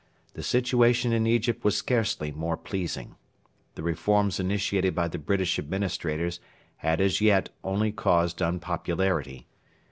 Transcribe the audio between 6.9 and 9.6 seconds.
as yet only caused unpopularity.